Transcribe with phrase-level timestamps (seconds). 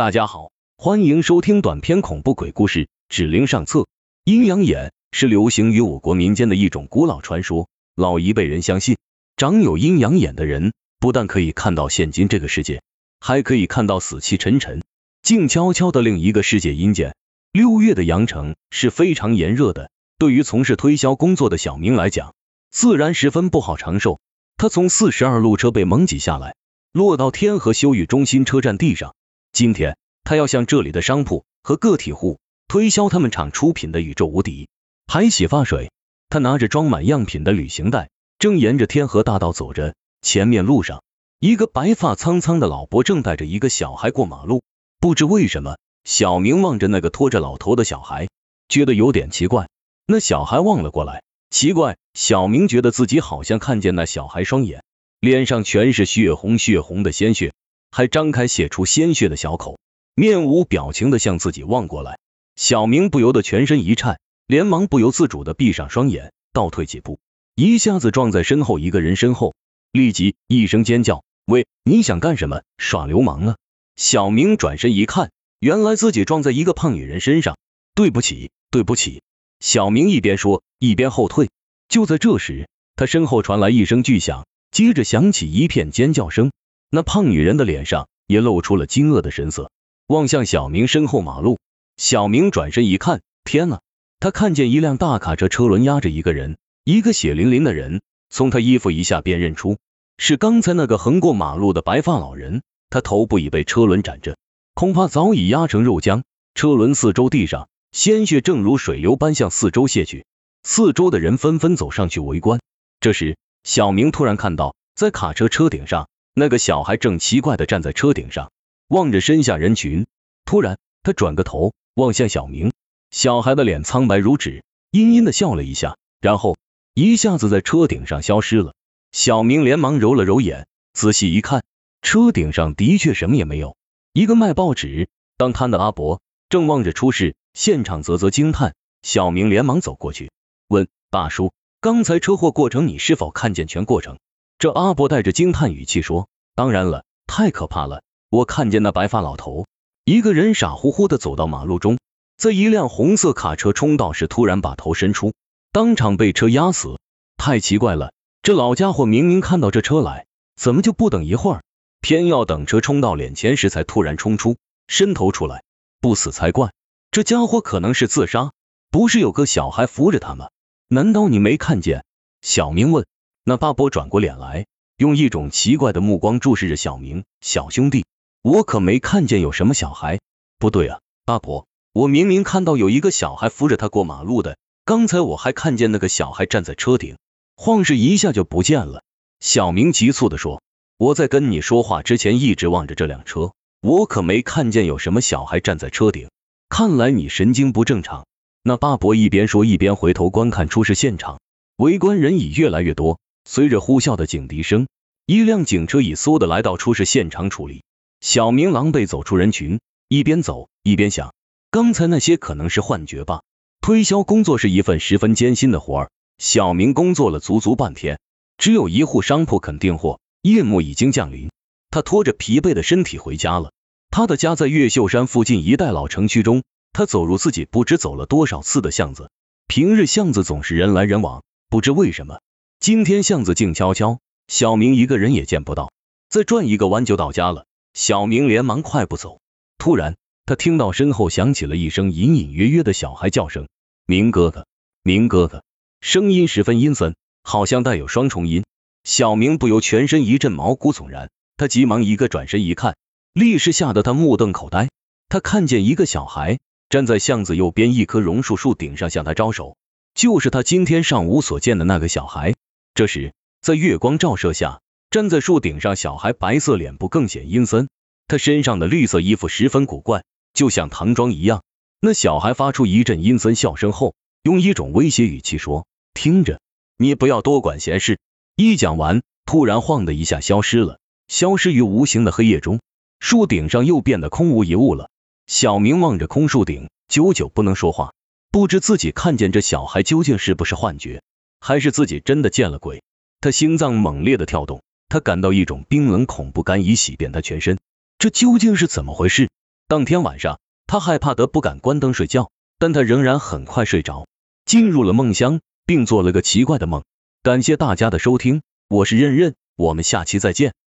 [0.00, 3.80] 大家好，欢迎收听短篇恐怖鬼故事《指令上册》。
[4.24, 8.96] 阴阳眼是流行于我国民间的一种古老传说，老一辈人相信，
[9.36, 12.80] 长有阴阳眼的人不但可以看到现今这个世界，
[13.20, 14.82] 还可以看到死气沉沉、
[15.20, 17.14] 静悄悄的另一个世界阴间。
[17.52, 22.32] 六月的阳城是非常炎热的，对于从事推销工作的小明来讲，
[22.70, 24.18] 自然十分不好承受。
[24.56, 26.54] 他从四十二路车被猛挤下来，
[26.90, 29.14] 落到天河修育中心车站地上。
[29.52, 34.68] 今天，他要向这里的商铺和个体户推销他们厂出品的宇宙无敌
[35.06, 35.90] 海洗发水。
[36.28, 38.08] 他拿着装满样品的旅行袋，
[38.38, 39.94] 正沿着天河大道走着。
[40.22, 41.02] 前面路上，
[41.40, 44.62] 一个白发苍苍的老伯正带着一个小孩过马路。
[45.00, 48.28] 不知为什么，小明望着那个拖着老头的小孩，
[48.68, 49.68] 觉得有点奇怪。
[50.06, 54.84] 那小孩望了过来，奇怪，小明觉得自己好像看见那小孩双眼，
[55.18, 57.52] 脸上全是血红血红的鲜血。
[57.90, 59.78] 还张开泄出鲜血的小口，
[60.14, 62.18] 面无表情的向自己望过来。
[62.56, 67.18] 小明不由得全身一颤，连忙不由自主的闭上双眼，倒退几步，
[67.54, 69.54] 一下子撞在身后一个人身后，
[69.92, 72.62] 立即一声尖叫：“喂，你想干什么？
[72.78, 73.56] 耍流氓啊！”
[73.96, 77.56] 小明转身一看，原来自己撞在一个胖女人身上。
[77.94, 79.22] 对不起，对不起。
[79.58, 81.50] 小明一边说，一边后退。
[81.88, 86.50] 就在这时，他身后传来一声巨响，接着响起一片尖叫声。
[86.92, 89.70] 那胖女人的脸上也露出了惊愕的神色，
[90.08, 91.58] 望向小明身后马路。
[91.96, 93.78] 小明转身一看，天呐！
[94.18, 98.02] 他看见一辆大卡车车轮压着一个人，一个血淋淋的人。
[98.28, 99.78] 从他衣服一下便认出
[100.18, 102.62] 是刚才那个横过马路的白发老人。
[102.88, 104.36] 他头部已被车轮斩着，
[104.74, 106.24] 恐怕早已压成肉浆。
[106.54, 110.26] 车轮四周地上鲜血正如水流般向四周泻去，
[110.64, 112.60] 四周的人纷纷走上去围观。
[112.98, 116.08] 这时，小明突然看到，在卡车车顶上。
[116.40, 118.50] 那个小孩正奇怪的站在车顶上，
[118.88, 120.06] 望着身下人群。
[120.46, 122.72] 突然，他转个头望向小明，
[123.10, 126.56] 小孩的脸苍白如纸，阴阴的笑了一下，然后
[126.94, 128.72] 一下子在车顶上消失了。
[129.12, 131.62] 小明连忙揉了揉眼，仔细一看，
[132.00, 133.76] 车顶上的确什么也没有，
[134.14, 138.74] 一个卖报纸当摊的阿伯正望着出事现场，啧啧惊叹。
[139.02, 140.30] 小明连忙走过去，
[140.68, 141.52] 问大叔
[141.82, 144.18] ：“刚才车祸过程，你是否看见全过程？”
[144.60, 148.02] 这阿伯带着惊叹语气说：“当然了，太可怕了！
[148.28, 149.64] 我看见那白发老头
[150.04, 151.98] 一个人傻乎乎的走到马路中，
[152.36, 155.32] 在一辆红色卡车冲到时，突然把头伸出，
[155.72, 156.98] 当场被车压死。
[157.38, 158.12] 太奇怪了，
[158.42, 160.26] 这老家伙明明看到这车来，
[160.56, 161.62] 怎么就不等一会儿，
[162.02, 165.62] 偏要等车冲到脸前时才突然冲出，伸头出来，
[166.02, 166.70] 不死才怪！
[167.10, 168.52] 这家伙可能是自杀，
[168.90, 170.50] 不是有个小孩扶着他吗？
[170.88, 172.04] 难道你没看见？”
[172.42, 173.06] 小明问。
[173.42, 174.66] 那巴伯转过脸来，
[174.98, 177.24] 用一种奇怪的目光注视着小明。
[177.40, 178.04] 小兄弟，
[178.42, 180.20] 我可没看见有什么小孩。
[180.58, 184.58] 不对啊，巴伯，我明明看到有一个小孩扶着他过马路的。
[184.84, 187.16] 刚才我还看见那个小孩站在车顶，
[187.56, 189.02] 晃视一下就不见了。
[189.40, 190.62] 小明急促的说
[190.98, 196.28] ：“我在跟你说话之前一直望着这辆车，我可没看见有什么小孩站在车顶。
[196.68, 198.26] 看来你神经不正常。”
[198.62, 201.40] 那巴伯一边说，一边回头观看出事现场。
[201.76, 203.18] 围观人已越来越多。
[203.52, 204.86] 随着呼啸的警笛声，
[205.26, 207.82] 一辆警车已嗖的来到出事现场处理。
[208.20, 211.34] 小明狼狈走出人群，一边走一边想：
[211.68, 213.42] 刚才那些可能是幻觉吧。
[213.80, 216.12] 推销工作是一份十分艰辛的活儿。
[216.38, 218.20] 小明工作了足足半天，
[218.56, 220.20] 只有一户商铺肯订货。
[220.42, 221.50] 夜幕已经降临，
[221.90, 223.72] 他拖着疲惫的身体回家了。
[224.10, 226.62] 他的家在越秀山附近一带老城区中。
[226.92, 229.28] 他走入自己不知走了多少次的巷子，
[229.66, 232.38] 平日巷子总是人来人往，不知为什么。
[232.80, 235.92] 今天巷子静悄悄，小明一个人也见不到。
[236.30, 237.66] 再转一个弯就到家了。
[237.92, 239.38] 小明连忙快步走。
[239.76, 243.68] 突然，他听到身后响起了一声隐隐约约的小孩叫声
[244.08, 244.66] ：“明哥哥，
[245.02, 245.62] 明哥哥！”
[246.00, 248.64] 声音十分阴森，好像带有双重音。
[249.04, 251.28] 小明不由全身一阵毛骨悚然。
[251.58, 252.96] 他急忙一个转身一看，
[253.34, 254.88] 立时吓得他目瞪口呆。
[255.28, 256.58] 他看见一个小孩
[256.88, 259.76] 站在巷子右边一棵榕树树顶上向他招手，
[260.14, 262.54] 就是他今天上午所见的那个小孩。
[262.94, 267.88] 这时，在月光照射下，站在树顶上小孩白色脸部更显阴森。
[268.28, 271.62] 他身上的绿色衣服十分古怪，就像唐装一样。
[272.00, 276.60] 那小孩发出一阵阴森笑声后，用一种威胁语气说：“听着，
[276.96, 278.18] 你不要多管闲事。”
[278.56, 280.98] 一讲完，突然晃的一下消失了，
[281.28, 282.80] 消失于无形的黑夜中。
[283.18, 285.10] 树顶上又变得空无一物了。
[285.46, 288.14] 小明望着空树顶，久久不能说话，
[288.50, 291.22] 不知自己看见这小孩究竟是不是幻觉。
[291.60, 293.02] 还是自己真的见了鬼？
[293.40, 297.78] 他心脏猛烈的跳动，他感到一种冰冷恐怖感已洗遍他全身。
[298.18, 299.48] 这究竟是怎么回事？
[299.88, 304.26] 当天晚上，他害怕得不敢关灯睡觉，但他仍然很快睡着，
[304.64, 307.02] 进入了梦乡，并做了个奇怪的梦。
[307.42, 310.74] 感谢大家的收听，我是任任，我们下期再见。